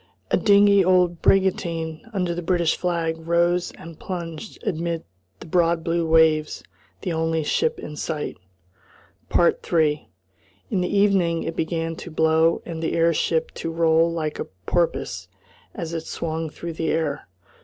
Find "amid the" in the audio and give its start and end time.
4.65-5.45